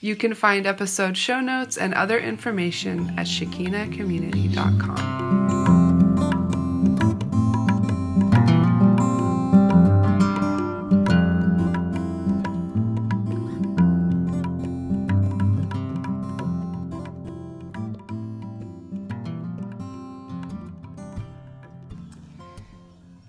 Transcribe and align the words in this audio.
You 0.00 0.14
can 0.14 0.34
find 0.34 0.66
episode 0.66 1.16
show 1.16 1.40
notes 1.40 1.78
and 1.78 1.94
other 1.94 2.18
information 2.18 3.14
at 3.16 3.26
shakinacommunity.com. 3.26 5.16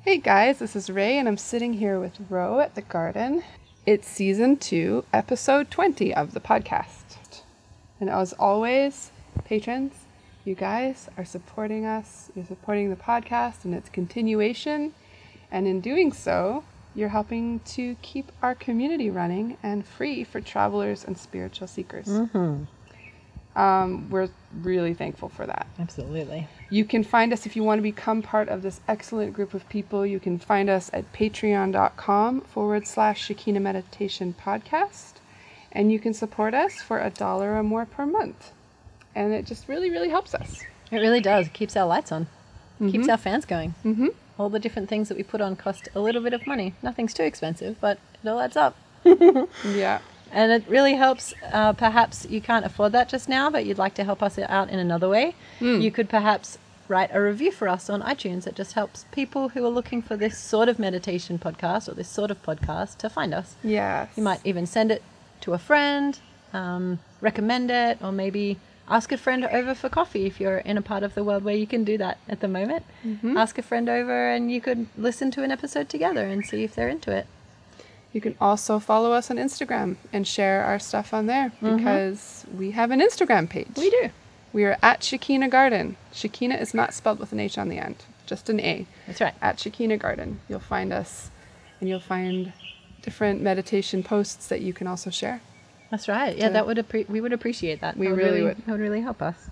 Hey 0.01 0.17
guys, 0.17 0.59
this 0.59 0.75
is 0.75 0.89
Ray, 0.89 1.17
and 1.17 1.27
I'm 1.27 1.37
sitting 1.37 1.73
here 1.73 1.99
with 1.99 2.13
Ro 2.29 2.59
at 2.59 2.75
the 2.75 2.81
garden. 2.81 3.43
It's 3.87 4.05
season 4.05 4.57
two, 4.57 5.05
episode 5.13 5.71
20 5.71 6.13
of 6.13 6.33
the 6.33 6.41
podcast. 6.41 7.43
And 8.01 8.09
as 8.09 8.33
always, 8.33 9.11
patrons, 9.45 9.93
you 10.43 10.55
guys 10.55 11.07
are 11.17 11.23
supporting 11.23 11.85
us. 11.85 12.29
You're 12.35 12.43
supporting 12.43 12.89
the 12.89 12.97
podcast 12.97 13.63
and 13.63 13.73
its 13.73 13.87
continuation. 13.87 14.93
And 15.49 15.69
in 15.69 15.79
doing 15.79 16.11
so, 16.11 16.65
you're 16.95 17.07
helping 17.07 17.61
to 17.77 17.95
keep 18.01 18.29
our 18.41 18.55
community 18.55 19.09
running 19.09 19.55
and 19.63 19.87
free 19.87 20.25
for 20.25 20.41
travelers 20.41 21.05
and 21.05 21.17
spiritual 21.17 21.69
seekers. 21.69 22.07
Mm-hmm. 22.07 22.65
Um, 23.57 24.07
we're 24.11 24.29
really 24.61 24.93
thankful 24.93 25.29
for 25.29 25.47
that. 25.47 25.65
Absolutely. 25.79 26.47
You 26.69 26.85
can 26.85 27.03
find 27.03 27.33
us 27.33 27.47
if 27.47 27.55
you 27.55 27.63
want 27.63 27.79
to 27.79 27.83
become 27.83 28.21
part 28.21 28.49
of 28.49 28.61
this 28.61 28.81
excellent 28.87 29.33
group 29.33 29.55
of 29.55 29.67
people. 29.67 30.05
You 30.05 30.19
can 30.19 30.37
find 30.37 30.69
us 30.69 30.91
at 30.93 31.11
patreon.com 31.11 32.41
forward 32.41 32.85
slash 32.85 33.25
Shekinah 33.25 33.59
Meditation 33.59 34.35
Podcast. 34.39 35.13
And 35.71 35.91
you 35.91 35.99
can 35.99 36.13
support 36.13 36.53
us 36.53 36.75
for 36.75 36.99
a 36.99 37.09
dollar 37.09 37.55
or 37.55 37.63
more 37.63 37.87
per 37.87 38.05
month. 38.05 38.51
And 39.15 39.33
it 39.33 39.47
just 39.47 39.67
really, 39.67 39.89
really 39.89 40.09
helps 40.09 40.35
us. 40.35 40.61
It 40.91 40.97
really 40.97 41.19
does. 41.19 41.47
It 41.47 41.53
keeps 41.53 41.75
our 41.75 41.87
lights 41.87 42.11
on, 42.11 42.27
keeps 42.79 43.09
our 43.09 43.17
fans 43.17 43.45
going. 43.45 43.73
Mm-hmm. 43.83 44.07
All 44.37 44.49
the 44.49 44.59
different 44.59 44.87
things 44.87 45.09
that 45.09 45.17
we 45.17 45.23
put 45.23 45.41
on 45.41 45.55
cost 45.55 45.89
a 45.95 45.99
little 45.99 46.21
bit 46.21 46.33
of 46.33 46.45
money. 46.45 46.75
Nothing's 46.83 47.13
too 47.13 47.23
expensive, 47.23 47.81
but 47.81 47.97
it 48.23 48.27
all 48.27 48.39
adds 48.39 48.55
up. 48.55 48.77
Yeah. 49.65 49.99
And 50.31 50.51
it 50.51 50.63
really 50.67 50.95
helps. 50.95 51.33
Uh, 51.51 51.73
perhaps 51.73 52.25
you 52.29 52.41
can't 52.41 52.65
afford 52.65 52.91
that 52.93 53.09
just 53.09 53.27
now, 53.29 53.49
but 53.49 53.65
you'd 53.65 53.77
like 53.77 53.93
to 53.95 54.03
help 54.03 54.21
us 54.23 54.37
out 54.39 54.69
in 54.69 54.79
another 54.79 55.09
way. 55.09 55.35
You 55.81 55.91
could 55.91 56.09
perhaps 56.09 56.57
write 56.87 57.09
a 57.13 57.21
review 57.21 57.51
for 57.51 57.67
us 57.67 57.89
on 57.89 58.01
iTunes. 58.01 58.47
It 58.47 58.55
just 58.55 58.73
helps 58.73 59.05
people 59.11 59.49
who 59.49 59.65
are 59.65 59.69
looking 59.69 60.01
for 60.01 60.15
this 60.15 60.37
sort 60.37 60.69
of 60.69 60.79
meditation 60.79 61.37
podcast 61.37 61.89
or 61.89 61.93
this 61.93 62.07
sort 62.09 62.31
of 62.31 62.41
podcast 62.43 62.97
to 62.99 63.09
find 63.09 63.33
us. 63.33 63.55
Yeah. 63.63 64.07
You 64.15 64.23
might 64.23 64.39
even 64.45 64.65
send 64.65 64.91
it 64.91 65.01
to 65.41 65.53
a 65.53 65.57
friend, 65.57 66.17
um, 66.53 66.99
recommend 67.21 67.69
it, 67.71 67.97
or 68.01 68.11
maybe 68.11 68.57
ask 68.89 69.11
a 69.11 69.17
friend 69.17 69.43
over 69.45 69.75
for 69.75 69.89
coffee 69.89 70.25
if 70.27 70.39
you're 70.39 70.59
in 70.59 70.77
a 70.77 70.81
part 70.81 71.03
of 71.03 71.13
the 71.13 71.23
world 71.23 71.43
where 71.43 71.55
you 71.55 71.67
can 71.67 71.83
do 71.83 71.97
that 71.97 72.17
at 72.29 72.39
the 72.39 72.47
moment. 72.47 72.85
Ask 73.37 73.57
a 73.57 73.61
friend 73.61 73.89
over 73.89 74.29
and 74.29 74.49
you 74.49 74.61
could 74.61 74.87
listen 74.97 75.29
to 75.31 75.43
an 75.43 75.51
episode 75.51 75.89
together 75.89 76.25
and 76.25 76.45
see 76.45 76.63
if 76.63 76.73
they're 76.73 76.87
into 76.87 77.11
it. 77.11 77.27
You 78.13 78.21
can 78.21 78.35
also 78.39 78.79
follow 78.79 79.11
us 79.11 79.29
on 79.29 79.37
Instagram 79.37 79.97
and 80.11 80.27
share 80.27 80.63
our 80.63 80.79
stuff 80.79 81.13
on 81.13 81.27
there 81.27 81.51
mm-hmm. 81.61 81.77
because 81.77 82.45
we 82.55 82.71
have 82.71 82.91
an 82.91 82.99
Instagram 82.99 83.49
page. 83.49 83.67
We 83.77 83.89
do. 83.89 84.09
We 84.53 84.63
are 84.65 84.77
at 84.81 85.01
Shakina 85.01 85.49
Garden. 85.49 85.97
Shakina 86.13 86.59
is 86.59 86.73
not 86.73 86.93
spelled 86.93 87.19
with 87.19 87.31
an 87.31 87.39
H 87.39 87.57
on 87.57 87.69
the 87.69 87.77
end, 87.77 88.05
just 88.25 88.49
an 88.49 88.59
A. 88.59 88.87
That's 89.05 89.21
right. 89.21 89.35
At 89.41 89.57
Shakina 89.57 89.99
Garden. 89.99 90.39
You'll 90.49 90.59
find 90.59 90.91
us 90.93 91.29
and 91.79 91.89
you'll 91.89 91.99
find 91.99 92.53
different 93.01 93.41
meditation 93.41 94.03
posts 94.03 94.47
that 94.47 94.61
you 94.61 94.73
can 94.73 94.87
also 94.87 95.09
share. 95.09 95.41
That's 95.91 96.07
right. 96.07 96.35
Yeah, 96.35 96.49
that 96.49 96.67
would 96.67 96.77
appre- 96.77 97.07
we 97.07 97.21
would 97.21 97.33
appreciate 97.33 97.81
that. 97.81 97.97
We 97.97 98.07
That 98.07 98.15
really 98.15 98.43
would. 98.43 98.57
That 98.65 98.71
would 98.71 98.81
really 98.81 99.01
help 99.01 99.21
us. 99.21 99.49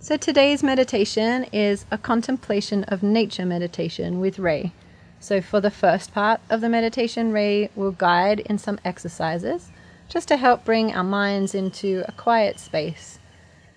So 0.00 0.16
today's 0.16 0.62
meditation 0.62 1.44
is 1.52 1.84
a 1.90 1.98
contemplation 1.98 2.84
of 2.84 3.02
nature 3.02 3.46
meditation 3.46 4.20
with 4.20 4.38
Ray. 4.38 4.72
So 5.22 5.40
for 5.40 5.60
the 5.60 5.70
first 5.70 6.12
part 6.12 6.40
of 6.50 6.60
the 6.60 6.68
meditation, 6.68 7.30
Ray 7.30 7.70
will 7.76 7.92
guide 7.92 8.40
in 8.40 8.58
some 8.58 8.80
exercises 8.84 9.70
just 10.08 10.26
to 10.26 10.36
help 10.36 10.64
bring 10.64 10.92
our 10.92 11.04
minds 11.04 11.54
into 11.54 12.04
a 12.08 12.12
quiet 12.12 12.58
space. 12.58 13.20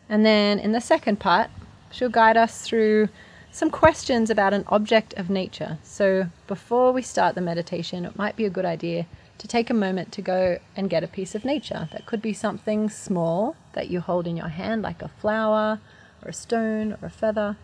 And 0.09 0.25
then 0.25 0.57
in 0.57 0.71
the 0.71 0.81
second 0.81 1.19
part, 1.19 1.51
she'll 1.91 2.09
guide 2.09 2.35
us 2.35 2.61
through 2.61 3.09
some 3.51 3.69
questions 3.69 4.31
about 4.31 4.55
an 4.55 4.63
object 4.69 5.13
of 5.13 5.29
nature. 5.29 5.77
So 5.83 6.29
before 6.47 6.91
we 6.91 7.03
start 7.03 7.35
the 7.35 7.41
meditation, 7.41 8.05
it 8.05 8.17
might 8.17 8.35
be 8.35 8.45
a 8.45 8.49
good 8.49 8.65
idea 8.65 9.05
to 9.37 9.47
take 9.47 9.69
a 9.69 9.75
moment 9.75 10.11
to 10.13 10.23
go 10.23 10.57
and 10.75 10.89
get 10.89 11.03
a 11.03 11.07
piece 11.07 11.35
of 11.35 11.45
nature. 11.45 11.87
That 11.91 12.07
could 12.07 12.23
be 12.23 12.33
something 12.33 12.89
small 12.89 13.55
that 13.73 13.91
you 13.91 13.99
hold 13.99 14.25
in 14.25 14.35
your 14.35 14.47
hand, 14.47 14.81
like 14.81 15.03
a 15.03 15.09
flower 15.09 15.79
or 16.23 16.29
a 16.29 16.33
stone 16.33 16.93
or 16.93 17.05
a 17.05 17.11
feather. 17.11 17.55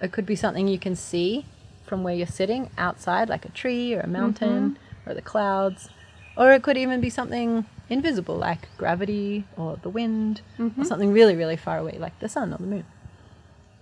It 0.00 0.12
could 0.12 0.24
be 0.24 0.36
something 0.36 0.68
you 0.68 0.78
can 0.78 0.94
see 0.94 1.46
from 1.86 2.02
where 2.02 2.14
you're 2.14 2.26
sitting 2.26 2.70
outside, 2.78 3.28
like 3.28 3.44
a 3.44 3.50
tree 3.50 3.94
or 3.94 4.00
a 4.00 4.06
mountain 4.06 4.78
or 5.06 5.14
the 5.14 5.22
clouds. 5.22 5.88
Or 6.36 6.52
it 6.52 6.62
could 6.62 6.76
even 6.76 7.00
be 7.00 7.10
something 7.10 7.66
invisible, 7.88 8.36
like 8.36 8.68
gravity 8.76 9.44
or 9.56 9.76
the 9.82 9.88
wind, 9.90 10.40
or 10.58 10.84
something 10.84 11.12
really, 11.12 11.36
really 11.36 11.56
far 11.56 11.78
away, 11.78 11.96
like 11.98 12.18
the 12.18 12.28
sun 12.28 12.52
or 12.52 12.56
the 12.58 12.66
moon. 12.66 12.84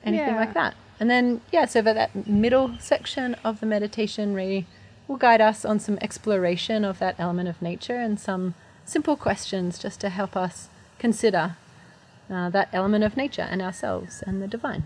Anything 0.05 0.35
Yeah. 0.35 0.41
like 0.41 0.55
that. 0.55 0.75
And 1.01 1.09
then, 1.09 1.41
yeah, 1.51 1.65
so 1.65 1.83
for 1.83 1.95
that 1.95 2.27
middle 2.27 2.77
section 2.79 3.35
of 3.45 3.61
the 3.61 3.67
meditation, 3.67 4.35
Ray 4.35 4.67
will 5.09 5.17
guide 5.17 5.41
us 5.41 5.65
on 5.65 5.79
some 5.81 5.99
exploration 6.01 6.85
of 6.85 6.99
that 6.99 7.17
element 7.19 7.49
of 7.49 7.61
nature 7.63 7.97
and 7.97 8.21
some 8.21 8.55
simple 8.85 9.17
questions 9.17 9.79
just 9.79 10.01
to 10.01 10.09
help 10.11 10.37
us 10.37 10.69
consider 10.99 11.57
uh, 12.31 12.51
that 12.51 12.69
element 12.73 13.05
of 13.05 13.17
nature 13.17 13.47
and 13.51 13.63
ourselves 13.63 14.23
and 14.27 14.43
the 14.43 14.47
divine. 14.47 14.85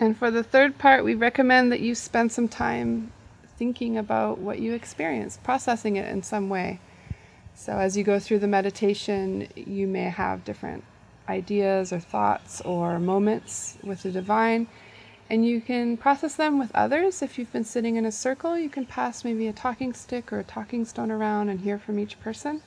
And 0.00 0.16
for 0.16 0.30
the 0.30 0.44
third 0.44 0.78
part, 0.78 1.02
we 1.02 1.14
recommend 1.14 1.72
that 1.72 1.80
you 1.80 1.94
spend 1.94 2.30
some 2.30 2.48
time 2.48 3.12
thinking 3.56 3.96
about 3.98 4.38
what 4.38 4.60
you 4.60 4.72
experienced, 4.72 5.42
processing 5.42 5.96
it 5.96 6.08
in 6.08 6.22
some 6.22 6.48
way. 6.48 6.78
So 7.56 7.72
as 7.72 7.96
you 7.96 8.04
go 8.04 8.20
through 8.20 8.38
the 8.38 8.46
meditation, 8.46 9.48
you 9.56 9.88
may 9.88 10.04
have 10.04 10.44
different 10.44 10.84
ideas 11.28 11.92
or 11.92 11.98
thoughts 11.98 12.60
or 12.60 13.00
moments 13.00 13.76
with 13.82 14.04
the 14.04 14.12
divine, 14.12 14.68
and 15.28 15.44
you 15.44 15.60
can 15.60 15.96
process 15.96 16.36
them 16.36 16.60
with 16.60 16.70
others. 16.74 17.20
If 17.20 17.36
you've 17.36 17.52
been 17.52 17.64
sitting 17.64 17.96
in 17.96 18.06
a 18.06 18.12
circle, 18.12 18.56
you 18.56 18.70
can 18.70 18.86
pass 18.86 19.24
maybe 19.24 19.48
a 19.48 19.52
talking 19.52 19.92
stick 19.92 20.32
or 20.32 20.38
a 20.38 20.44
talking 20.44 20.84
stone 20.84 21.10
around 21.10 21.48
and 21.48 21.60
hear 21.60 21.78
from 21.78 21.98
each 21.98 22.20
person. 22.20 22.62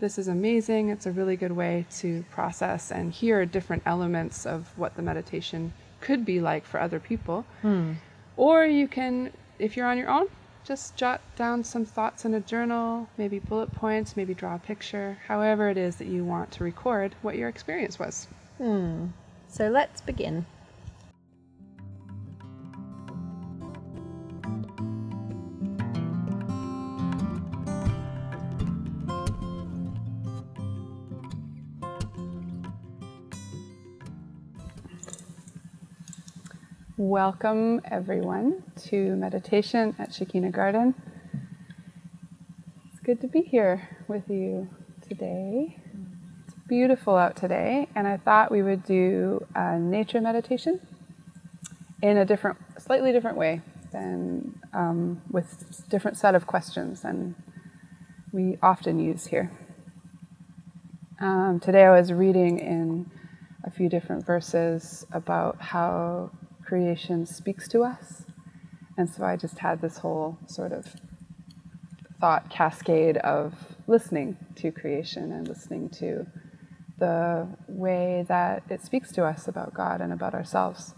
This 0.00 0.18
is 0.18 0.26
amazing. 0.26 0.88
It's 0.88 1.06
a 1.06 1.12
really 1.12 1.36
good 1.36 1.52
way 1.52 1.86
to 1.98 2.24
process 2.28 2.90
and 2.90 3.12
hear 3.12 3.46
different 3.46 3.84
elements 3.86 4.44
of 4.44 4.76
what 4.76 4.96
the 4.96 5.02
meditation 5.02 5.72
could 6.02 6.24
be 6.24 6.40
like 6.40 6.66
for 6.66 6.80
other 6.80 7.00
people. 7.00 7.46
Hmm. 7.62 7.94
Or 8.36 8.64
you 8.64 8.88
can, 8.88 9.32
if 9.58 9.76
you're 9.76 9.86
on 9.86 9.98
your 9.98 10.10
own, 10.10 10.26
just 10.64 10.96
jot 10.96 11.20
down 11.36 11.64
some 11.64 11.84
thoughts 11.84 12.24
in 12.24 12.34
a 12.34 12.40
journal, 12.40 13.08
maybe 13.16 13.38
bullet 13.38 13.72
points, 13.72 14.16
maybe 14.16 14.34
draw 14.34 14.54
a 14.54 14.58
picture, 14.58 15.18
however 15.26 15.68
it 15.70 15.76
is 15.76 15.96
that 15.96 16.06
you 16.06 16.24
want 16.24 16.50
to 16.52 16.64
record 16.64 17.14
what 17.22 17.36
your 17.36 17.48
experience 17.48 17.98
was. 17.98 18.28
Hmm. 18.58 19.06
So 19.48 19.68
let's 19.68 20.00
begin. 20.00 20.46
Welcome, 37.04 37.80
everyone, 37.90 38.62
to 38.84 39.16
meditation 39.16 39.96
at 39.98 40.14
Shekinah 40.14 40.52
Garden. 40.52 40.94
It's 42.92 43.00
good 43.00 43.20
to 43.22 43.26
be 43.26 43.40
here 43.40 43.88
with 44.06 44.30
you 44.30 44.68
today. 45.08 45.80
It's 46.46 46.54
beautiful 46.68 47.16
out 47.16 47.34
today, 47.34 47.88
and 47.96 48.06
I 48.06 48.18
thought 48.18 48.52
we 48.52 48.62
would 48.62 48.84
do 48.84 49.44
a 49.52 49.80
nature 49.80 50.20
meditation 50.20 50.80
in 52.04 52.18
a 52.18 52.24
different, 52.24 52.58
slightly 52.78 53.10
different 53.10 53.36
way 53.36 53.62
than 53.90 54.60
um, 54.72 55.22
with 55.28 55.88
different 55.88 56.18
set 56.18 56.36
of 56.36 56.46
questions 56.46 57.02
than 57.02 57.34
we 58.30 58.58
often 58.62 59.00
use 59.00 59.26
here. 59.26 59.50
Um, 61.20 61.58
today 61.58 61.82
I 61.82 61.90
was 61.98 62.12
reading 62.12 62.60
in 62.60 63.10
a 63.64 63.72
few 63.72 63.88
different 63.88 64.24
verses 64.24 65.04
about 65.10 65.60
how 65.60 66.30
creation 66.72 67.26
speaks 67.26 67.68
to 67.68 67.82
us. 67.82 68.24
And 68.96 69.06
so 69.10 69.24
I 69.24 69.36
just 69.36 69.58
had 69.58 69.82
this 69.82 69.98
whole 69.98 70.38
sort 70.46 70.72
of 70.72 70.96
thought 72.18 72.48
cascade 72.48 73.18
of 73.18 73.76
listening 73.86 74.38
to 74.56 74.72
creation 74.72 75.32
and 75.32 75.46
listening 75.46 75.90
to 75.90 76.26
the 76.98 77.46
way 77.68 78.24
that 78.26 78.62
it 78.70 78.82
speaks 78.82 79.12
to 79.12 79.22
us 79.22 79.46
about 79.46 79.74
God 79.74 80.00
and 80.00 80.14
about 80.14 80.32
ourselves. 80.32 80.94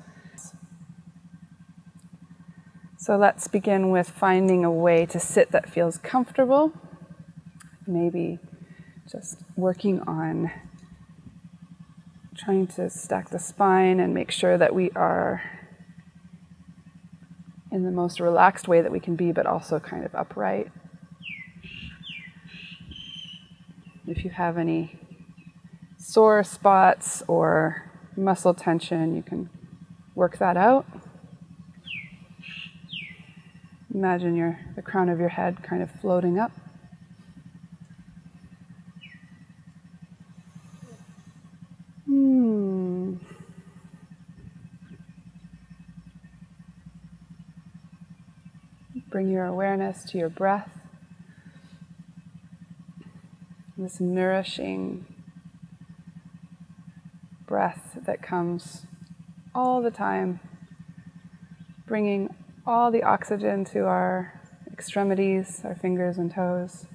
So 2.96 3.16
let's 3.16 3.48
begin 3.48 3.90
with 3.90 4.08
finding 4.08 4.64
a 4.64 4.70
way 4.70 5.06
to 5.06 5.18
sit 5.18 5.50
that 5.50 5.68
feels 5.68 5.98
comfortable. 5.98 6.72
Maybe 7.84 8.38
just 9.10 9.42
working 9.56 10.02
on 10.02 10.52
trying 12.36 12.68
to 12.68 12.88
stack 12.88 13.30
the 13.30 13.40
spine 13.40 13.98
and 13.98 14.14
make 14.14 14.30
sure 14.30 14.56
that 14.56 14.72
we 14.72 14.92
are 14.92 15.42
in 17.74 17.82
the 17.82 17.90
most 17.90 18.20
relaxed 18.20 18.68
way 18.68 18.80
that 18.80 18.92
we 18.92 19.00
can 19.00 19.16
be, 19.16 19.32
but 19.32 19.46
also 19.46 19.80
kind 19.80 20.04
of 20.04 20.14
upright. 20.14 20.70
If 24.06 24.24
you 24.24 24.30
have 24.30 24.56
any 24.56 24.96
sore 25.98 26.44
spots 26.44 27.24
or 27.26 27.90
muscle 28.16 28.54
tension, 28.54 29.16
you 29.16 29.22
can 29.22 29.50
work 30.14 30.38
that 30.38 30.56
out. 30.56 30.86
Imagine 33.92 34.36
your, 34.36 34.60
the 34.76 34.82
crown 34.82 35.08
of 35.08 35.18
your 35.18 35.30
head 35.30 35.64
kind 35.64 35.82
of 35.82 35.90
floating 36.00 36.38
up. 36.38 36.52
Hmm. 42.06 42.83
Bring 49.14 49.30
your 49.30 49.44
awareness 49.44 50.02
to 50.06 50.18
your 50.18 50.28
breath. 50.28 50.80
This 53.78 54.00
nourishing 54.00 55.06
breath 57.46 57.96
that 58.06 58.24
comes 58.24 58.88
all 59.54 59.80
the 59.80 59.92
time, 59.92 60.40
bringing 61.86 62.34
all 62.66 62.90
the 62.90 63.04
oxygen 63.04 63.64
to 63.66 63.86
our 63.86 64.32
extremities, 64.72 65.60
our 65.62 65.76
fingers 65.76 66.18
and 66.18 66.34
toes. 66.34 66.86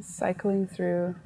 Cycling 0.00 0.66
through. 0.66 1.16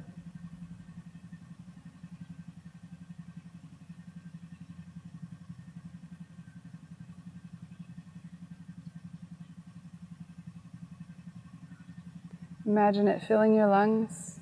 Imagine 12.77 13.07
it 13.07 13.23
filling 13.23 13.55
your 13.55 13.65
lungs. 13.65 14.39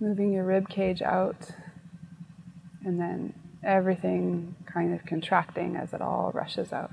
moving 0.00 0.32
your 0.32 0.44
rib 0.44 0.68
cage 0.68 1.02
out, 1.02 1.50
and 2.84 3.00
then 3.00 3.34
everything 3.64 4.54
kind 4.64 4.94
of 4.94 5.04
contracting 5.04 5.74
as 5.74 5.92
it 5.92 6.00
all 6.00 6.30
rushes 6.32 6.72
out. 6.72 6.87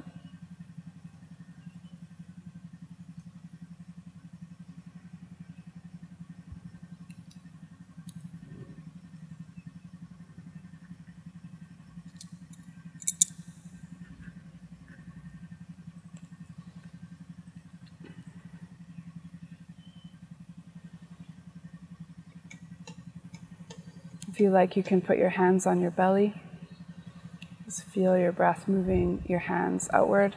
You 24.45 24.51
like, 24.51 24.77
you 24.77 24.83
can 24.83 25.01
put 25.01 25.17
your 25.17 25.29
hands 25.31 25.65
on 25.65 25.81
your 25.81 25.89
belly. 25.89 26.35
Just 27.63 27.81
feel 27.85 28.15
your 28.15 28.31
breath 28.31 28.67
moving 28.67 29.23
your 29.25 29.39
hands 29.39 29.89
outward. 29.91 30.35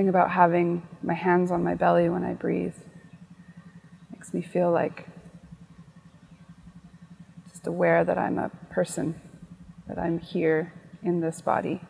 Something 0.00 0.08
about 0.08 0.30
having 0.30 0.88
my 1.02 1.12
hands 1.12 1.50
on 1.50 1.62
my 1.62 1.74
belly 1.74 2.08
when 2.08 2.24
I 2.24 2.32
breathe 2.32 2.74
makes 4.10 4.32
me 4.32 4.40
feel 4.40 4.72
like 4.72 5.06
just 7.50 7.66
aware 7.66 8.02
that 8.02 8.16
I'm 8.16 8.38
a 8.38 8.50
person, 8.70 9.20
that 9.88 9.98
I'm 9.98 10.18
here 10.18 10.72
in 11.02 11.20
this 11.20 11.42
body, 11.42 11.82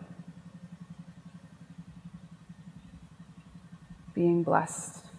being 4.13 4.43
blessed. 4.43 5.10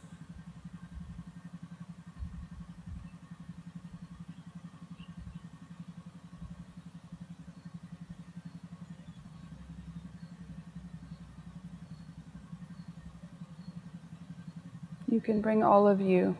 You 15.21 15.25
can 15.25 15.39
bring 15.39 15.61
all 15.61 15.87
of 15.87 16.01
you 16.01 16.35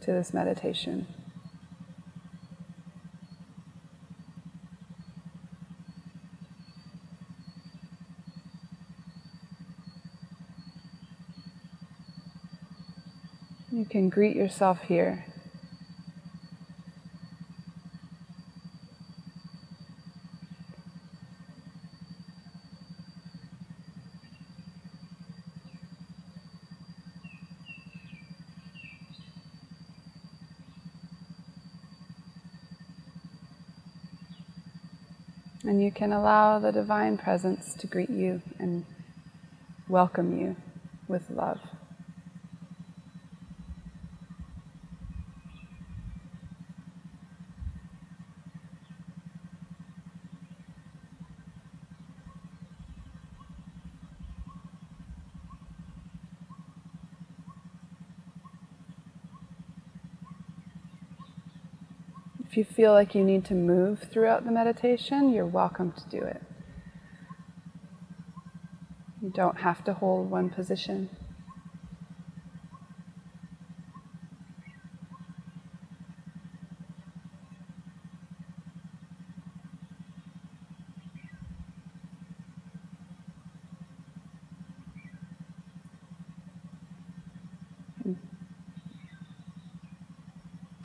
to 0.00 0.10
this 0.10 0.32
meditation. 0.32 1.06
You 13.70 13.84
can 13.84 14.08
greet 14.08 14.34
yourself 14.34 14.80
here. 14.80 15.26
And 35.66 35.82
you 35.82 35.83
can 35.94 36.12
allow 36.12 36.58
the 36.58 36.72
divine 36.72 37.16
presence 37.16 37.74
to 37.74 37.86
greet 37.86 38.10
you 38.10 38.42
and 38.58 38.84
welcome 39.88 40.38
you 40.38 40.56
with 41.06 41.30
love. 41.30 41.60
If 62.54 62.58
you 62.58 62.64
feel 62.64 62.92
like 62.92 63.16
you 63.16 63.24
need 63.24 63.44
to 63.46 63.54
move 63.54 63.98
throughout 64.12 64.44
the 64.44 64.52
meditation, 64.52 65.32
you're 65.32 65.44
welcome 65.44 65.90
to 65.90 66.08
do 66.08 66.22
it. 66.22 66.40
You 69.20 69.30
don't 69.30 69.58
have 69.58 69.82
to 69.86 69.92
hold 69.92 70.30
one 70.30 70.50
position. 70.50 71.10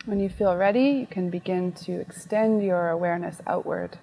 When 0.09 0.19
you 0.19 0.27
feel 0.27 0.55
ready, 0.55 0.89
you 1.01 1.05
can 1.05 1.29
begin 1.29 1.71
to 1.83 1.99
extend 1.99 2.63
your 2.63 2.89
awareness 2.89 3.41
outward 3.45 3.99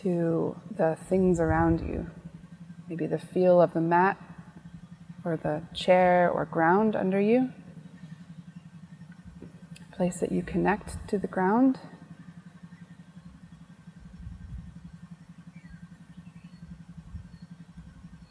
to 0.00 0.56
the 0.68 0.98
things 1.08 1.38
around 1.38 1.82
you. 1.82 2.10
Maybe 2.88 3.06
the 3.06 3.20
feel 3.20 3.62
of 3.62 3.74
the 3.74 3.80
mat 3.80 4.18
or 5.24 5.36
the 5.36 5.62
chair 5.74 6.28
or 6.28 6.44
ground 6.44 6.96
under 6.96 7.20
you. 7.20 7.50
A 9.92 9.96
place 9.96 10.18
that 10.18 10.32
you 10.32 10.42
connect 10.42 11.08
to 11.10 11.16
the 11.16 11.28
ground. 11.28 11.78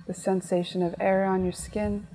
The 0.08 0.14
sensation 0.14 0.84
of 0.84 0.94
air 1.00 1.24
on 1.24 1.46
your 1.46 1.54
skin. 1.54 2.08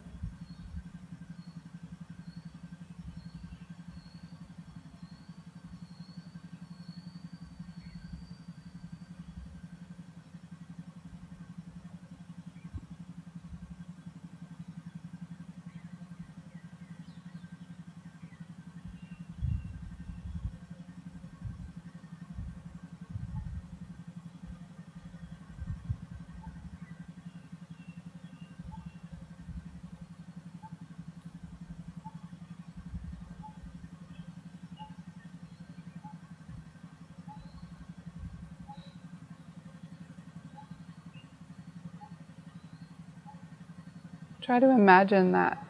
Try 44.53 44.61
to 44.61 44.71
imagine 44.71 45.33
that 45.33 45.67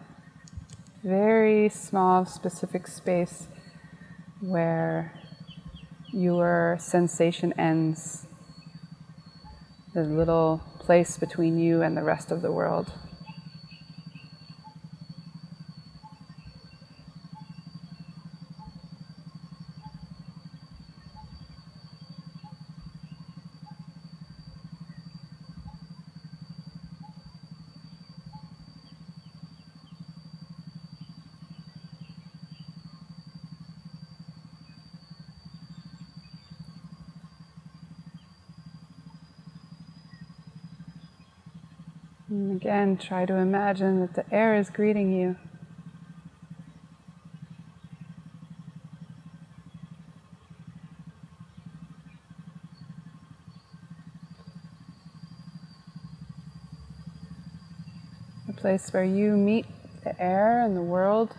very 1.04 1.68
small, 1.68 2.26
specific 2.26 2.88
space 2.88 3.46
where 4.40 5.12
your 6.12 6.78
sensation 6.80 7.52
ends, 7.52 8.26
the 9.94 10.02
little 10.02 10.62
place 10.80 11.16
between 11.16 11.60
you 11.60 11.82
and 11.82 11.96
the 11.96 12.02
rest 12.02 12.32
of 12.32 12.42
the 12.42 12.50
world. 12.50 12.92
And 42.32 42.56
again, 42.56 42.96
try 42.96 43.26
to 43.26 43.34
imagine 43.34 44.00
that 44.00 44.14
the 44.14 44.24
air 44.34 44.56
is 44.56 44.70
greeting 44.70 45.12
you. 45.12 45.36
A 58.48 58.52
place 58.54 58.90
where 58.94 59.04
you 59.04 59.36
meet 59.36 59.66
the 60.02 60.18
air 60.18 60.64
and 60.64 60.74
the 60.74 60.80
world. 60.80 61.36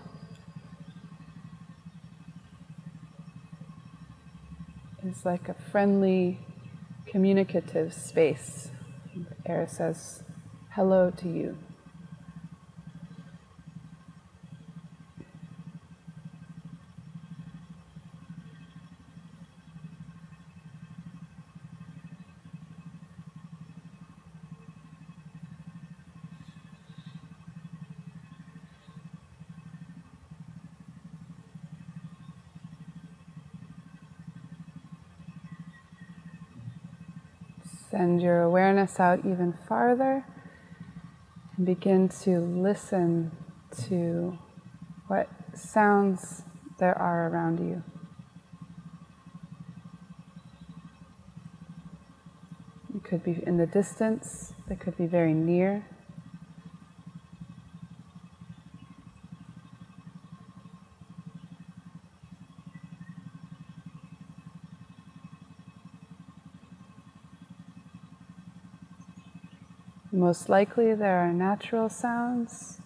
is 5.03 5.25
like 5.25 5.49
a 5.49 5.55
friendly, 5.55 6.39
communicative 7.07 7.93
space. 7.95 8.69
The 9.15 9.51
air 9.51 9.67
says, 9.67 10.23
hello 10.75 11.11
to 11.11 11.29
you. 11.29 11.55
Send 37.91 38.23
your 38.23 38.41
awareness 38.41 38.99
out 38.99 39.19
even 39.19 39.53
farther 39.67 40.25
begin 41.65 42.09
to 42.09 42.39
listen 42.39 43.31
to 43.87 44.37
what 45.07 45.29
sounds 45.55 46.43
there 46.79 46.97
are 46.97 47.29
around 47.29 47.59
you. 47.59 47.83
It 52.95 53.03
could 53.03 53.23
be 53.23 53.41
in 53.45 53.57
the 53.57 53.65
distance, 53.65 54.53
they 54.67 54.75
could 54.75 54.97
be 54.97 55.05
very 55.07 55.33
near. 55.33 55.85
Most 70.15 70.47
likely, 70.47 70.93
there 70.93 71.17
are 71.17 71.33
natural 71.33 71.89
sounds, 71.89 72.77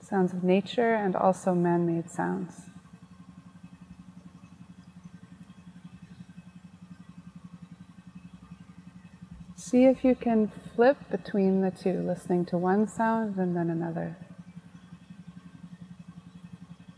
sounds 0.00 0.32
of 0.32 0.44
nature, 0.44 0.94
and 0.94 1.16
also 1.16 1.56
man 1.56 1.84
made 1.84 2.08
sounds. 2.08 2.70
See 9.56 9.86
if 9.86 10.04
you 10.04 10.14
can 10.14 10.52
flip 10.76 10.98
between 11.10 11.62
the 11.62 11.72
two, 11.72 12.00
listening 12.00 12.44
to 12.46 12.56
one 12.56 12.86
sound 12.86 13.36
and 13.36 13.56
then 13.56 13.68
another. 13.68 14.16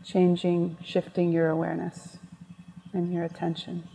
Changing, 0.03 0.77
shifting 0.83 1.31
your 1.31 1.49
awareness 1.49 2.19
and 2.93 3.11
your 3.11 3.23
attention. 3.23 3.89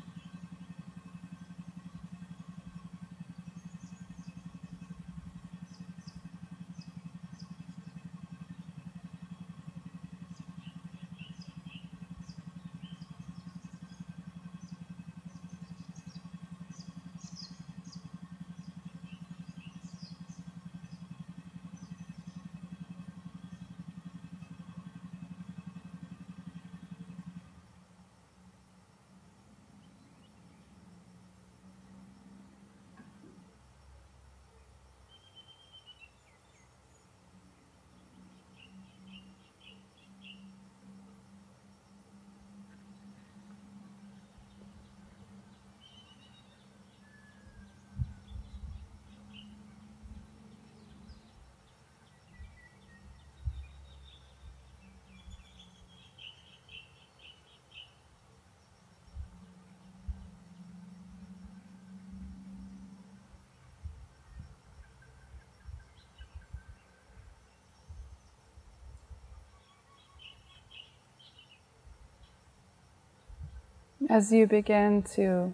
As 74.10 74.32
you 74.32 74.46
begin 74.46 75.02
to 75.16 75.52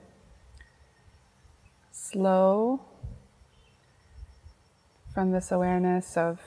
slow 1.90 2.82
from 5.12 5.32
this 5.32 5.50
awareness 5.50 6.16
of 6.16 6.38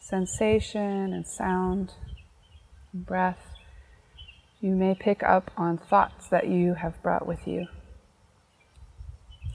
sensation 0.00 1.12
and 1.12 1.26
sound 1.26 1.92
and 2.90 3.04
breath, 3.04 3.54
you 4.62 4.70
may 4.70 4.94
pick 4.94 5.22
up 5.22 5.50
on 5.58 5.76
thoughts 5.76 6.28
that 6.28 6.48
you 6.48 6.72
have 6.72 7.02
brought 7.02 7.26
with 7.26 7.46
you. 7.46 7.66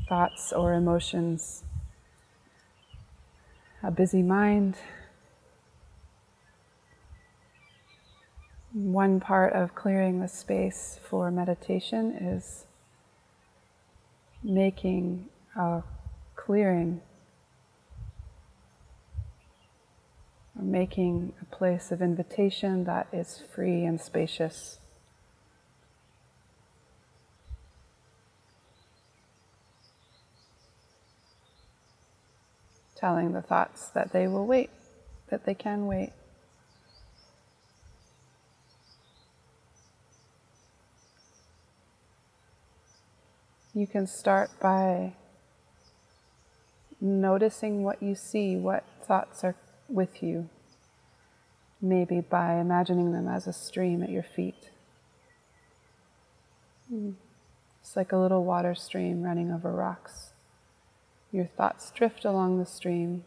Thoughts 0.07 0.53
or 0.53 0.75
emotions, 0.75 1.63
a 3.81 3.89
busy 3.89 4.21
mind. 4.21 4.75
One 8.71 9.19
part 9.19 9.53
of 9.53 9.73
clearing 9.73 10.19
the 10.19 10.27
space 10.27 10.99
for 11.09 11.31
meditation 11.31 12.11
is 12.11 12.67
making 14.43 15.25
a 15.55 15.81
clearing, 16.35 17.01
or 20.55 20.61
making 20.61 21.33
a 21.41 21.45
place 21.45 21.91
of 21.91 21.99
invitation 21.99 22.83
that 22.83 23.07
is 23.11 23.41
free 23.55 23.85
and 23.85 23.99
spacious. 23.99 24.77
Telling 32.95 33.31
the 33.31 33.41
thoughts 33.41 33.89
that 33.89 34.13
they 34.13 34.27
will 34.27 34.45
wait, 34.45 34.69
that 35.29 35.45
they 35.45 35.55
can 35.55 35.87
wait. 35.87 36.11
You 43.79 43.87
can 43.87 44.07
start 44.07 44.51
by 44.59 45.13
noticing 46.99 47.81
what 47.81 48.03
you 48.03 48.13
see, 48.13 48.57
what 48.57 48.83
thoughts 49.01 49.41
are 49.45 49.55
with 49.87 50.21
you, 50.21 50.49
maybe 51.81 52.19
by 52.19 52.55
imagining 52.55 53.13
them 53.13 53.29
as 53.29 53.47
a 53.47 53.53
stream 53.53 54.03
at 54.03 54.09
your 54.09 54.25
feet. 54.35 54.71
Hmm. 56.89 57.11
It's 57.79 57.95
like 57.95 58.11
a 58.11 58.17
little 58.17 58.43
water 58.43 58.75
stream 58.75 59.23
running 59.23 59.49
over 59.49 59.71
rocks. 59.71 60.31
Your 61.31 61.45
thoughts 61.45 61.89
drift 61.91 62.25
along 62.25 62.59
the 62.59 62.65
stream. 62.65 63.23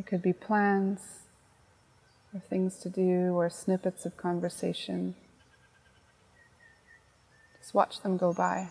It 0.00 0.06
could 0.06 0.22
be 0.22 0.32
plans 0.32 1.00
or 2.32 2.40
things 2.40 2.78
to 2.78 2.88
do 2.88 3.34
or 3.34 3.50
snippets 3.50 4.06
of 4.06 4.16
conversation. 4.16 5.14
Just 7.58 7.74
watch 7.74 8.00
them 8.00 8.16
go 8.16 8.32
by. 8.32 8.70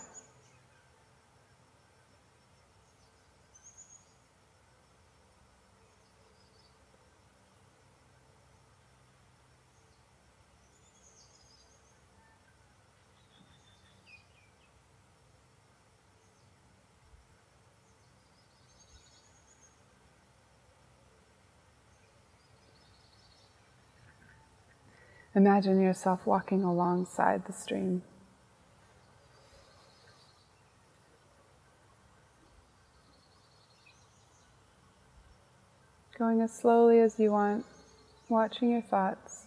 Imagine 25.39 25.79
yourself 25.79 26.27
walking 26.27 26.65
alongside 26.65 27.45
the 27.45 27.53
stream. 27.53 28.01
Going 36.17 36.41
as 36.41 36.51
slowly 36.51 36.99
as 36.99 37.17
you 37.17 37.31
want, 37.31 37.65
watching 38.27 38.71
your 38.71 38.81
thoughts. 38.81 39.45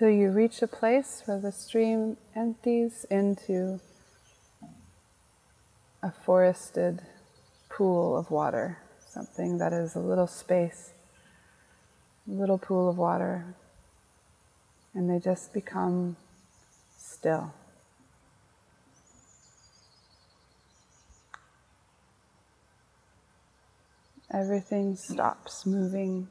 Until 0.00 0.16
you 0.16 0.30
reach 0.30 0.62
a 0.62 0.66
place 0.66 1.22
where 1.26 1.38
the 1.38 1.52
stream 1.52 2.16
empties 2.34 3.04
into 3.10 3.78
a 6.02 6.10
forested 6.10 7.02
pool 7.68 8.16
of 8.16 8.30
water, 8.30 8.78
something 9.06 9.58
that 9.58 9.74
is 9.74 9.94
a 9.94 9.98
little 9.98 10.26
space, 10.26 10.94
a 12.26 12.32
little 12.32 12.56
pool 12.56 12.88
of 12.88 12.96
water, 12.96 13.54
and 14.94 15.10
they 15.10 15.18
just 15.18 15.52
become 15.52 16.16
still. 16.96 17.52
Everything 24.32 24.96
stops 24.96 25.66
moving. 25.66 26.28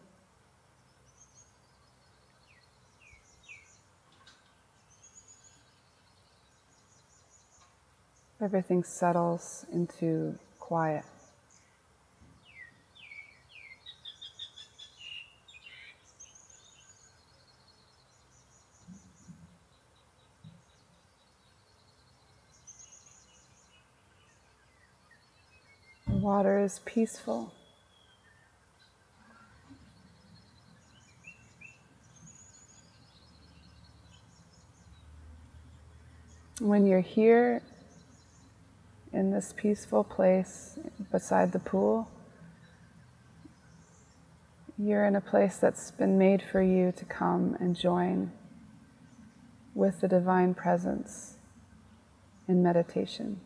Everything 8.42 8.84
settles 8.84 9.66
into 9.74 10.38
quiet. 10.60 11.04
The 26.08 26.16
water 26.16 26.60
is 26.60 26.80
peaceful. 26.86 27.54
When 36.62 36.86
you're 36.86 37.00
here 37.00 37.62
in 39.12 39.32
this 39.32 39.54
peaceful 39.56 40.04
place 40.04 40.78
beside 41.12 41.52
the 41.52 41.60
pool, 41.60 42.10
you're 44.78 45.06
in 45.06 45.16
a 45.16 45.22
place 45.22 45.58
that's 45.58 45.92
been 45.92 46.18
made 46.18 46.42
for 46.42 46.62
you 46.62 46.94
to 46.96 47.06
come 47.06 47.58
and 47.60 47.76
join 47.76 48.32
with 49.76 50.02
the 50.02 50.08
divine 50.08 50.54
presence 50.54 51.36
in 52.48 52.64
meditation. 52.64 53.42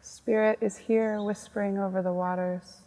Spirit 0.00 0.58
is 0.60 0.76
here 0.76 1.20
whispering 1.20 1.78
over 1.78 2.00
the 2.00 2.12
waters. 2.12 2.81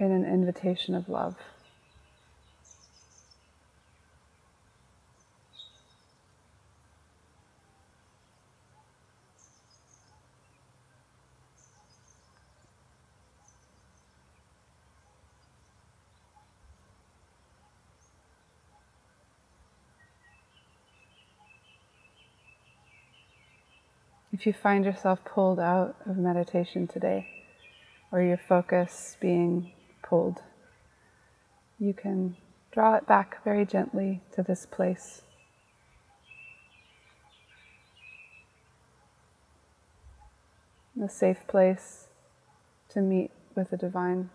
in 0.00 0.10
an 0.10 0.24
invitation 0.24 0.94
of 0.94 1.08
love. 1.08 1.36
If 24.32 24.46
you 24.46 24.54
find 24.54 24.86
yourself 24.86 25.22
pulled 25.26 25.60
out 25.60 25.96
of 26.06 26.16
meditation 26.16 26.86
today, 26.86 27.26
or 28.10 28.22
your 28.22 28.38
focus 28.38 29.18
being 29.20 29.72
pulled, 30.10 30.42
you 31.78 31.94
can 31.94 32.36
draw 32.72 32.96
it 32.96 33.06
back 33.06 33.42
very 33.44 33.64
gently 33.64 34.20
to 34.32 34.42
this 34.42 34.66
place. 34.66 35.22
A 41.02 41.08
safe 41.08 41.46
place 41.46 42.08
to 42.90 43.00
meet 43.00 43.30
with 43.54 43.70
the 43.70 43.76
divine. 43.76 44.30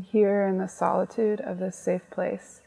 Here 0.00 0.46
in 0.46 0.58
the 0.58 0.68
solitude 0.68 1.40
of 1.40 1.58
this 1.58 1.76
safe 1.76 2.02
place. 2.10 2.60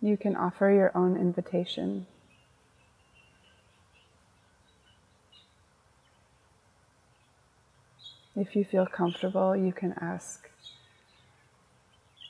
You 0.00 0.16
can 0.16 0.34
offer 0.34 0.70
your 0.70 0.90
own 0.96 1.16
invitation. 1.16 2.06
If 8.34 8.56
you 8.56 8.64
feel 8.64 8.86
comfortable, 8.86 9.54
you 9.54 9.72
can 9.72 9.94
ask 10.00 10.48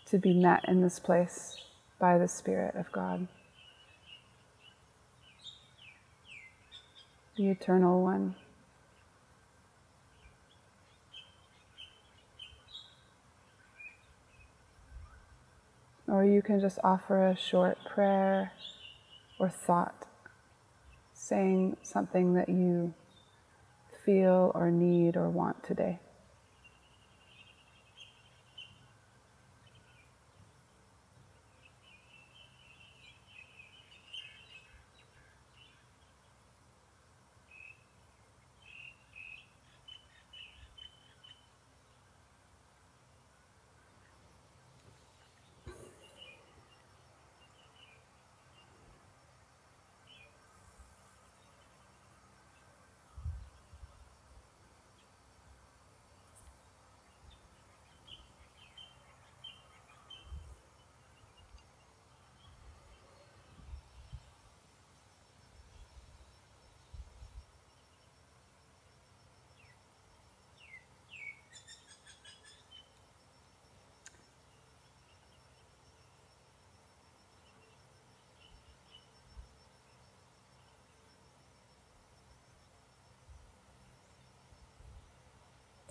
to 0.06 0.18
be 0.18 0.34
met 0.34 0.68
in 0.68 0.82
this 0.82 0.98
place 0.98 1.56
by 1.98 2.18
the 2.18 2.28
Spirit 2.28 2.74
of 2.74 2.92
God. 2.92 3.28
The 7.36 7.48
Eternal 7.48 8.02
One. 8.02 8.34
Or 16.06 16.24
you 16.24 16.42
can 16.42 16.60
just 16.60 16.78
offer 16.84 17.26
a 17.26 17.36
short 17.36 17.78
prayer 17.90 18.52
or 19.38 19.48
thought, 19.48 20.06
saying 21.14 21.78
something 21.82 22.34
that 22.34 22.50
you 22.50 22.92
feel 24.04 24.52
or 24.54 24.70
need 24.70 25.16
or 25.16 25.30
want 25.30 25.64
today. 25.64 26.00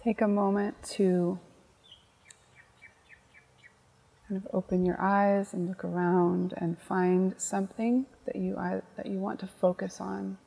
Take 0.04 0.22
a 0.22 0.28
moment 0.28 0.82
to 0.94 1.38
kind 4.28 4.42
of 4.42 4.48
open 4.52 4.84
your 4.84 5.00
eyes 5.00 5.54
and 5.54 5.68
look 5.68 5.86
around 5.86 6.56
and 6.58 6.80
find 6.80 7.36
something 7.38 8.08
that 8.26 8.36
you 8.36 8.56
that 8.98 9.06
you 9.06 9.20
want 9.20 9.40
to 9.42 9.48
focus 9.48 10.02
on 10.02 10.40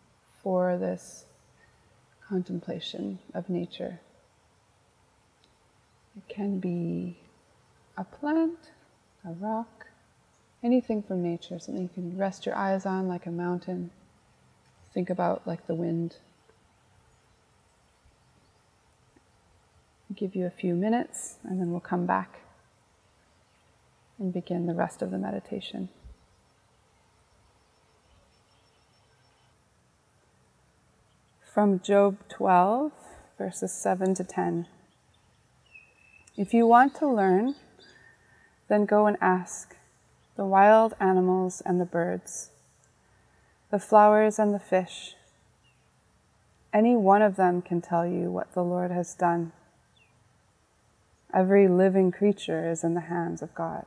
for 0.43 0.77
this 0.77 1.27
contemplation 2.29 3.21
of 3.33 3.49
nature. 3.49 4.01
It 6.17 6.29
can 6.29 6.59
be 6.59 7.19
a 7.97 8.03
plant, 8.03 8.73
a 9.25 9.33
rock, 9.35 9.87
anything 10.65 11.01
from 11.01 11.23
nature, 11.23 11.61
something 11.61 11.85
you 11.85 11.91
can 11.95 12.19
rest 12.19 12.45
your 12.45 12.57
eyes 12.57 12.87
on 12.87 13.07
like 13.07 13.27
a 13.27 13.31
mountain. 13.31 13.93
Think 14.93 15.11
about 15.11 15.47
like 15.47 15.69
the 15.69 15.77
wind 15.77 16.17
give 20.15 20.35
you 20.35 20.47
a 20.47 20.51
few 20.51 20.75
minutes 20.75 21.37
and 21.45 21.61
then 21.61 21.71
we'll 21.71 21.81
come 21.81 22.07
back 22.07 22.41
and 24.19 24.33
begin 24.33 24.67
the 24.67 24.75
rest 24.75 25.03
of 25.03 25.11
the 25.11 25.19
meditation. 25.19 25.89
From 31.53 31.81
Job 31.81 32.19
12, 32.29 32.93
verses 33.39 33.73
7 33.73 34.15
to 34.15 34.25
10. 34.25 34.67
If 36.37 36.53
you 36.53 36.67
want 36.67 36.97
to 36.97 37.09
learn, 37.09 37.55
then 38.69 38.87
go 38.87 39.07
and 39.07 39.17
ask 39.21 39.77
the 40.37 40.45
wild 40.45 40.95
animals 40.99 41.63
and 41.65 41.81
the 41.81 41.85
birds, 41.85 42.51
the 43.71 43.79
flowers 43.79 44.39
and 44.39 44.53
the 44.53 44.59
fish. 44.59 45.15
Any 46.73 46.97
one 46.97 47.23
of 47.23 47.37
them 47.37 47.63
can 47.63 47.81
tell 47.81 48.05
you 48.05 48.33
what 48.33 48.53
the 48.53 48.65
Lord 48.65 48.91
has 48.91 49.15
done. 49.15 49.53
Every 51.35 51.67
living 51.67 52.13
creature 52.13 52.71
is 52.71 52.85
in 52.85 52.95
the 52.95 53.01
hands 53.01 53.43
of 53.43 53.53
God. 53.57 53.87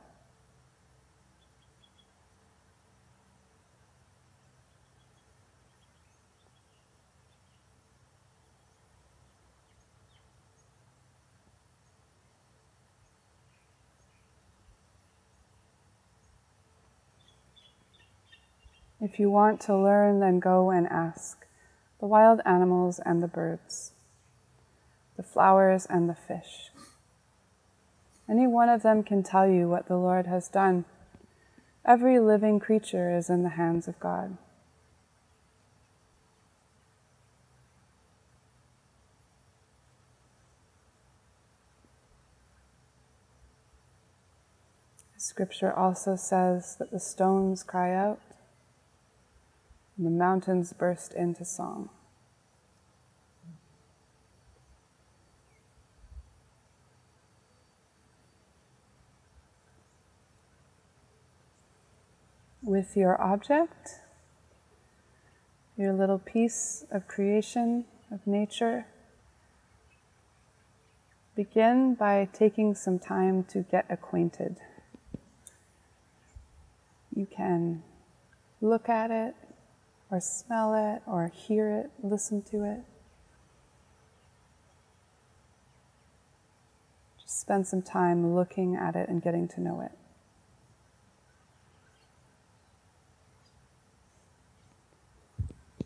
If 19.00 19.18
you 19.18 19.30
want 19.30 19.60
to 19.62 19.76
learn, 19.76 20.20
then 20.20 20.38
go 20.38 20.70
and 20.70 20.86
ask 20.88 21.46
the 21.98 22.06
wild 22.06 22.42
animals 22.44 23.00
and 23.06 23.22
the 23.22 23.28
birds, 23.28 23.92
the 25.16 25.22
flowers 25.22 25.86
and 25.86 26.10
the 26.10 26.14
fish. 26.14 26.70
Any 28.30 28.46
one 28.46 28.68
of 28.68 28.82
them 28.82 29.02
can 29.02 29.22
tell 29.22 29.48
you 29.48 29.68
what 29.68 29.88
the 29.88 29.96
Lord 29.96 30.26
has 30.26 30.48
done. 30.48 30.84
Every 31.84 32.20
living 32.20 32.60
creature 32.60 33.16
is 33.16 33.30
in 33.30 33.42
the 33.42 33.50
hands 33.50 33.88
of 33.88 33.98
God. 33.98 34.36
Scripture 45.16 45.72
also 45.72 46.16
says 46.16 46.76
that 46.78 46.90
the 46.90 47.00
stones 47.00 47.62
cry 47.62 47.94
out 47.94 48.20
and 49.96 50.06
the 50.06 50.10
mountains 50.10 50.72
burst 50.72 51.12
into 51.12 51.44
song. 51.44 51.90
With 62.68 62.98
your 62.98 63.18
object, 63.20 64.00
your 65.74 65.94
little 65.94 66.18
piece 66.18 66.84
of 66.90 67.08
creation, 67.08 67.86
of 68.12 68.26
nature. 68.26 68.86
Begin 71.34 71.94
by 71.94 72.28
taking 72.30 72.74
some 72.74 72.98
time 72.98 73.42
to 73.44 73.62
get 73.62 73.86
acquainted. 73.88 74.56
You 77.16 77.26
can 77.26 77.82
look 78.60 78.88
at 78.90 79.10
it, 79.10 79.34
or 80.10 80.20
smell 80.20 80.74
it, 80.74 81.00
or 81.06 81.32
hear 81.34 81.70
it, 81.70 81.90
listen 82.02 82.42
to 82.50 82.64
it. 82.64 82.80
Just 87.18 87.40
spend 87.40 87.66
some 87.66 87.80
time 87.82 88.34
looking 88.34 88.76
at 88.76 88.94
it 88.94 89.08
and 89.08 89.22
getting 89.22 89.48
to 89.48 89.60
know 89.60 89.80
it. 89.80 89.92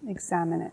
Examine 0.09 0.63
it. 0.63 0.73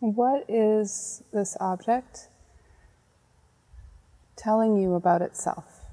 What 0.00 0.46
is 0.48 1.22
this 1.30 1.58
object 1.60 2.28
telling 4.34 4.80
you 4.80 4.94
about 4.94 5.20
itself? 5.20 5.84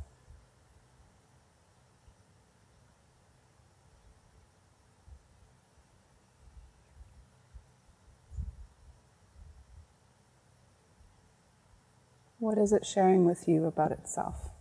What 12.39 12.57
is 12.57 12.71
it 12.71 12.85
sharing 12.85 13.25
with 13.25 13.45
you 13.45 13.65
about 13.65 13.91
itself? 13.91 14.51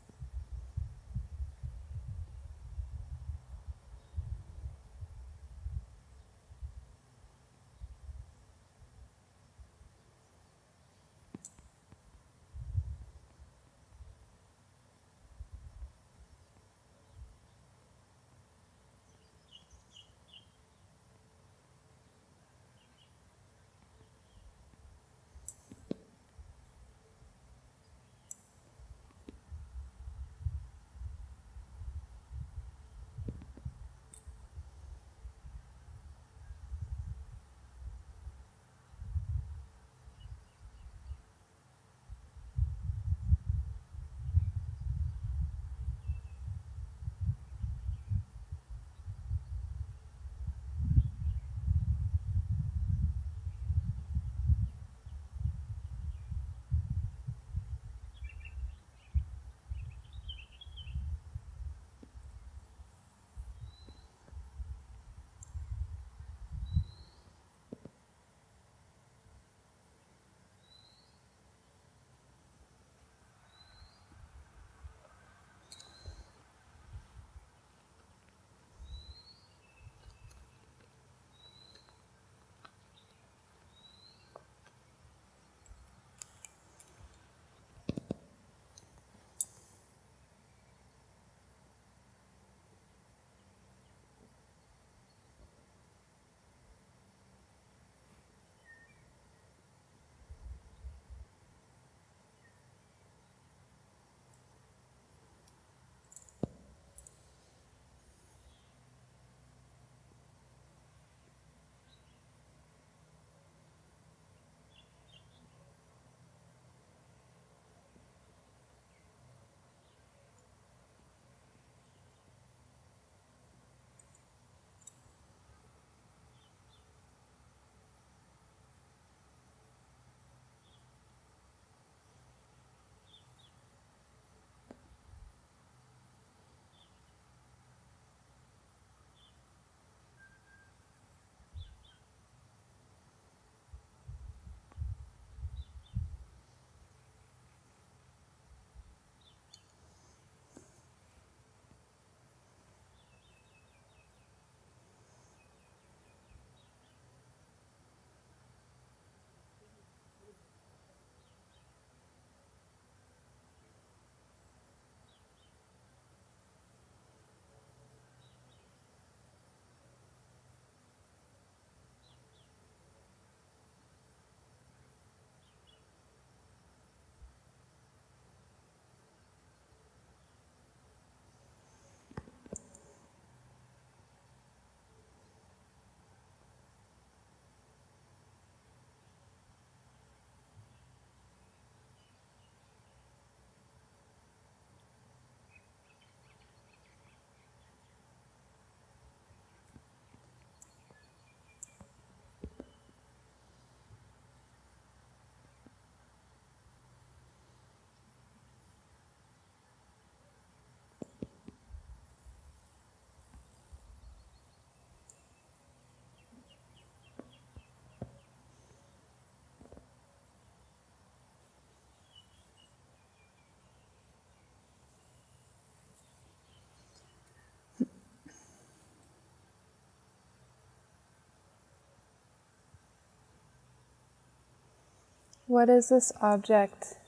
What 235.56 235.70
is 235.70 235.88
this 235.88 236.12
object 236.20 236.98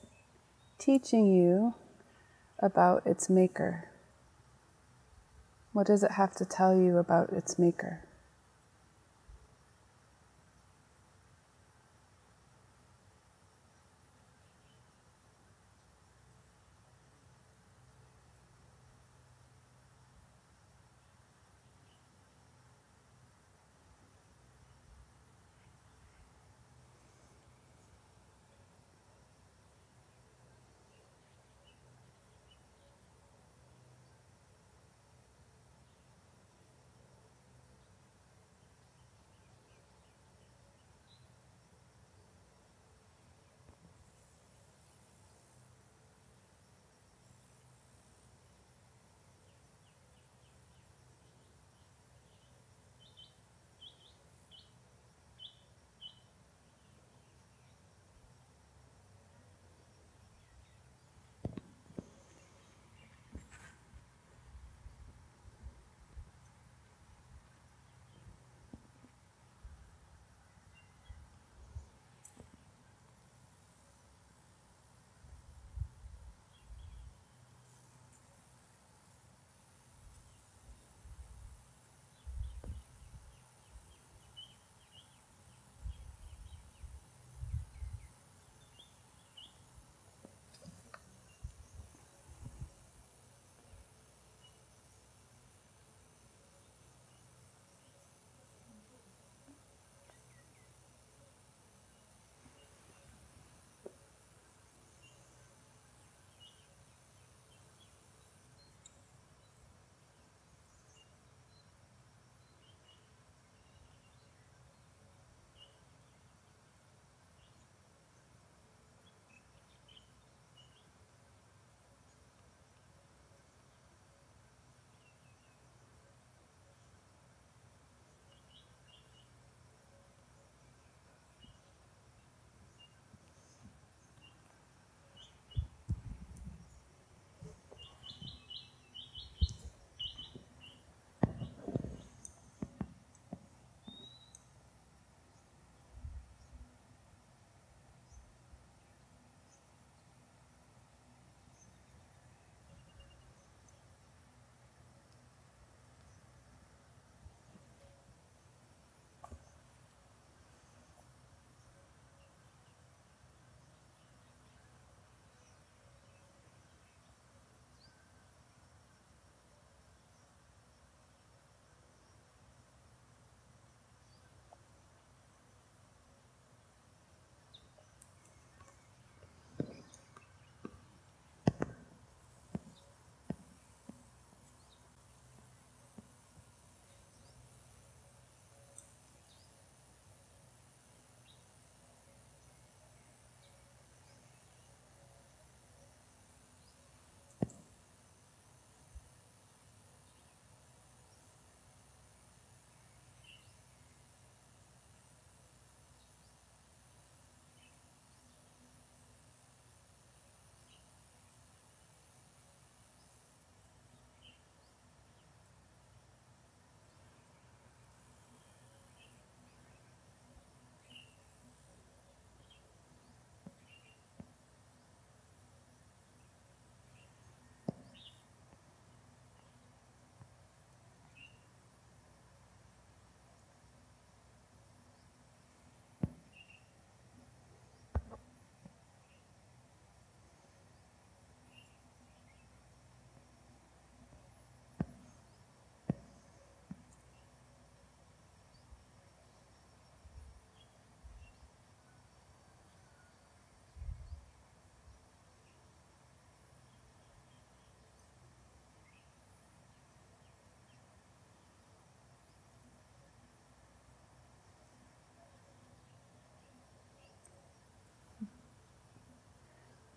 teaching 0.79 1.27
you 1.27 1.75
about 2.57 3.05
its 3.05 3.29
maker? 3.29 3.89
What 5.71 5.85
does 5.85 6.01
it 6.01 6.13
have 6.13 6.33
to 6.37 6.45
tell 6.45 6.75
you 6.75 6.97
about 6.97 7.29
its 7.29 7.59
maker? 7.59 8.01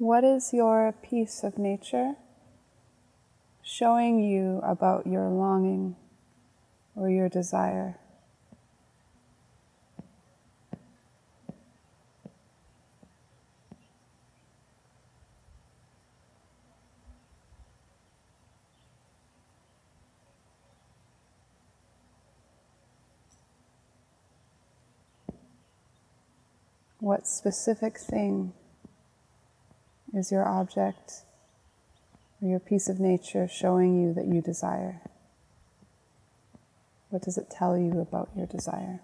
What 0.03 0.25
is 0.25 0.53
your 0.53 0.93
piece 1.01 1.45
of 1.45 1.59
nature 1.59 2.17
showing 3.63 4.19
you 4.19 4.59
about 4.65 5.07
your 5.07 5.29
longing 5.29 5.95
or 6.97 7.09
your 7.09 7.29
desire? 7.29 8.01
What 26.99 27.29
specific 27.29 28.01
thing 28.01 28.53
is 30.15 30.31
your 30.31 30.47
object 30.47 31.23
or 32.41 32.49
your 32.49 32.61
piece 32.61 32.89
of 32.89 33.01
nature 33.01 33.49
showing 33.49 34.01
you 34.03 34.13
that 34.15 34.27
you 34.27 34.41
desire? 34.41 35.01
What 37.11 37.23
does 37.23 37.39
it 37.39 37.51
tell 37.51 37.77
you 37.77 38.01
about 38.01 38.31
your 38.37 38.47
desire? 38.47 39.01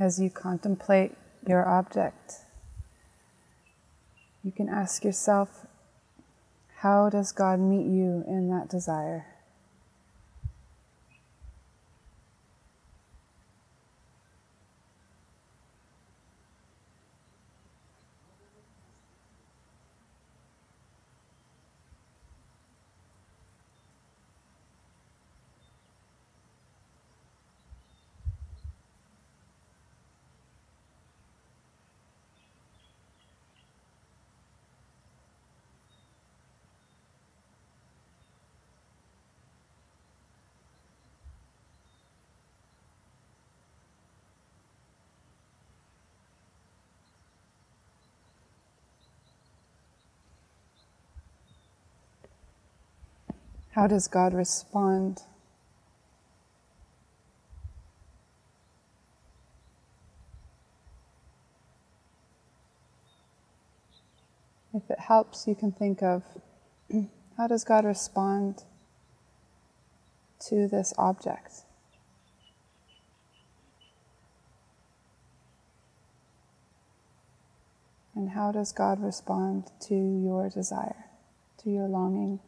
As 0.00 0.20
you 0.20 0.30
contemplate 0.30 1.12
your 1.46 1.66
object, 1.66 2.34
you 4.42 4.52
can 4.52 4.68
ask 4.68 5.04
yourself, 5.04 5.66
how 6.78 7.08
does 7.08 7.32
God 7.32 7.58
meet 7.58 7.86
you 7.86 8.24
in 8.26 8.48
that 8.50 8.68
desire? 8.68 9.35
How 53.76 53.86
does 53.86 54.08
God 54.08 54.32
respond? 54.32 55.20
If 64.72 64.88
it 64.88 64.98
helps, 64.98 65.46
you 65.46 65.54
can 65.54 65.72
think 65.72 66.02
of 66.02 66.22
how 67.36 67.48
does 67.48 67.64
God 67.64 67.84
respond 67.84 68.64
to 70.48 70.66
this 70.68 70.94
object. 70.96 71.52
And 78.14 78.30
how 78.30 78.52
does 78.52 78.72
God 78.72 79.02
respond 79.02 79.64
to 79.80 79.94
your 79.94 80.48
desire, 80.48 81.10
to 81.58 81.68
your 81.68 81.88
longing? 81.88 82.40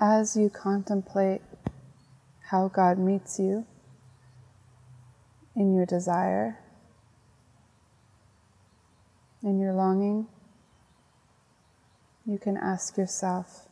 As 0.00 0.34
you 0.34 0.48
contemplate 0.48 1.42
how 2.48 2.68
God 2.68 2.98
meets 2.98 3.38
you 3.38 3.66
in 5.54 5.74
your 5.74 5.84
desire, 5.84 6.58
in 9.42 9.60
your 9.60 9.74
longing, 9.74 10.26
you 12.24 12.38
can 12.38 12.56
ask 12.56 12.96
yourself, 12.96 13.68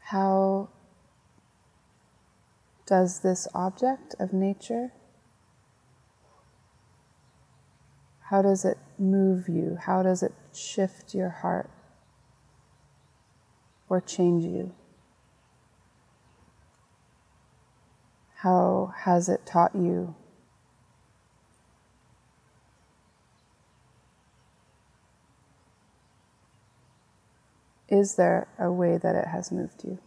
how 0.00 0.68
does 2.84 3.20
this 3.20 3.48
object 3.54 4.14
of 4.20 4.34
nature, 4.34 4.92
how 8.28 8.42
does 8.42 8.64
it 8.64 8.78
move 8.98 9.48
you? 9.48 9.78
How 9.80 10.02
does 10.02 10.22
it 10.22 10.32
shift 10.54 11.14
your 11.14 11.30
heart? 11.30 11.70
Or 13.92 14.00
change 14.00 14.42
you? 14.42 14.72
How 18.36 18.94
has 19.00 19.28
it 19.28 19.44
taught 19.44 19.76
you? 19.76 20.14
Is 27.86 28.14
there 28.14 28.48
a 28.58 28.72
way 28.72 28.96
that 28.96 29.14
it 29.14 29.28
has 29.28 29.52
moved 29.52 29.84
you? 29.84 29.98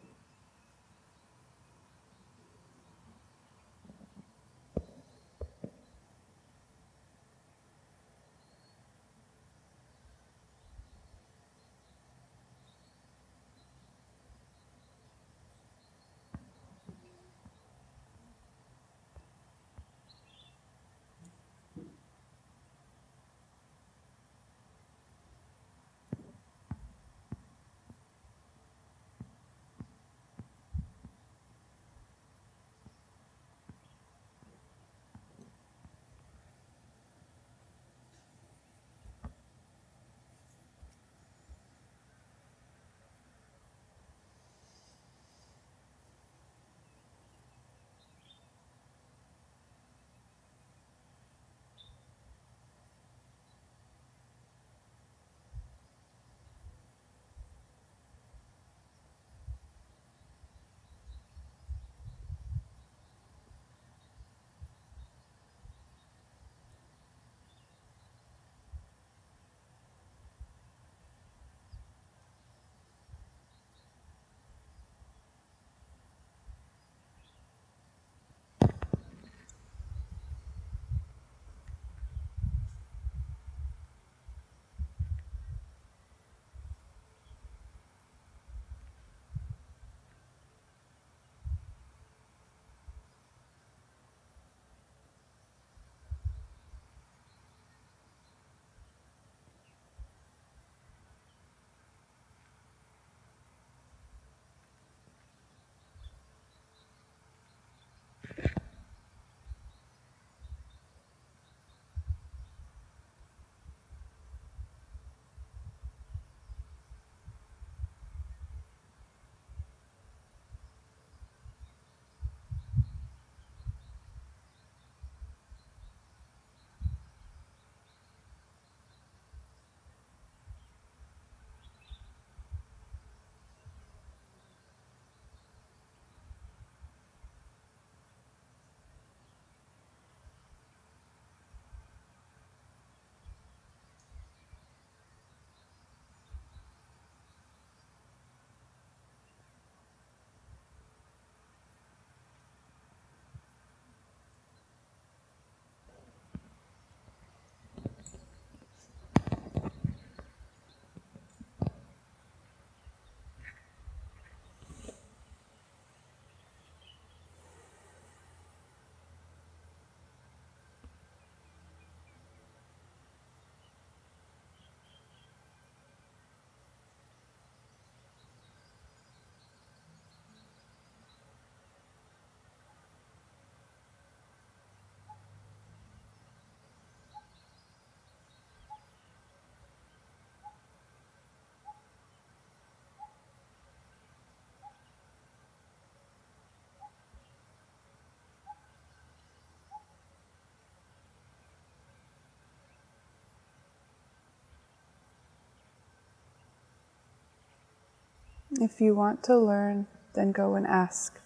If 208.61 208.79
you 208.79 208.95
want 208.95 209.21
to 209.23 209.37
learn, 209.37 209.87
then 210.13 210.31
go 210.31 210.55
and 210.55 210.65
ask 210.65 211.19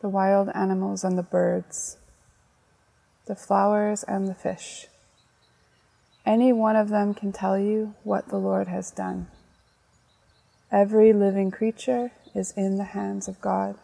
the 0.00 0.08
wild 0.08 0.48
animals 0.54 1.04
and 1.04 1.18
the 1.18 1.22
birds, 1.22 1.98
the 3.26 3.36
flowers 3.36 4.02
and 4.04 4.26
the 4.26 4.34
fish. 4.34 4.86
Any 6.24 6.54
one 6.54 6.74
of 6.74 6.88
them 6.88 7.12
can 7.12 7.30
tell 7.30 7.58
you 7.58 7.94
what 8.04 8.28
the 8.28 8.38
Lord 8.38 8.68
has 8.68 8.90
done. 8.90 9.28
Every 10.72 11.12
living 11.12 11.50
creature 11.50 12.12
is 12.34 12.52
in 12.56 12.78
the 12.78 12.84
hands 12.84 13.28
of 13.28 13.40
God. 13.40 13.76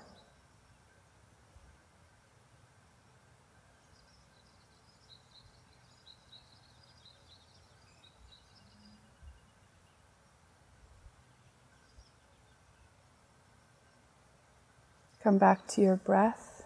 Come 15.22 15.38
back 15.38 15.68
to 15.68 15.80
your 15.80 15.94
breath 15.94 16.64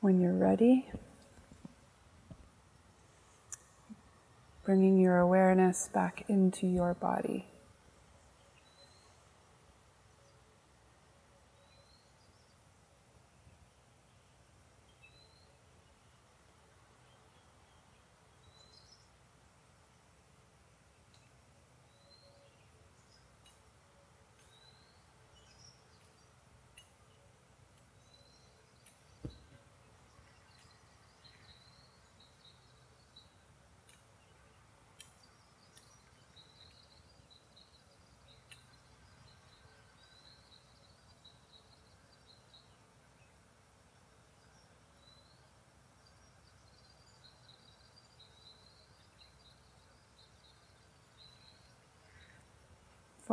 when 0.00 0.20
you're 0.20 0.34
ready. 0.34 0.90
Bringing 4.64 4.98
your 4.98 5.18
awareness 5.18 5.88
back 5.94 6.24
into 6.28 6.66
your 6.66 6.94
body. 6.94 7.46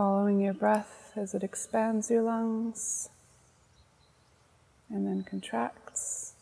Following 0.04 0.42
your 0.42 0.56
breath 0.56 1.12
as 1.16 1.36
it 1.36 1.44
expands 1.44 2.10
your 2.10 2.24
lungs 2.24 3.10
and 4.90 5.06
then 5.06 5.22
contracts, 5.22 6.34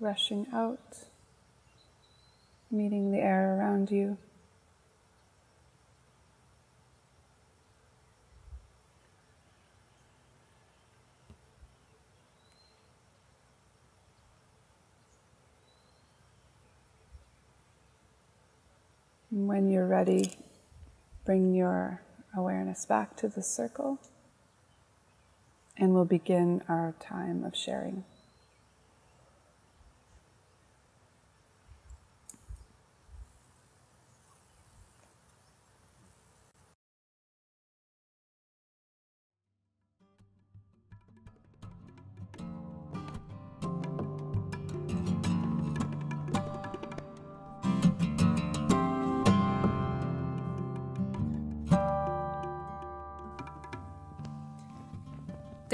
rushing 0.00 0.46
out, 0.50 1.00
meeting 2.70 3.12
the 3.12 3.18
air 3.18 3.58
around 3.58 3.90
you. 3.90 4.16
When 19.30 19.68
you're 19.68 19.86
ready, 19.86 20.32
bring 21.26 21.54
your 21.54 22.00
awareness 22.36 22.84
back 22.86 23.16
to 23.16 23.28
the 23.28 23.42
circle, 23.42 23.98
and 25.76 25.94
we'll 25.94 26.04
begin 26.04 26.62
our 26.68 26.94
time 27.00 27.44
of 27.44 27.56
sharing. 27.56 28.04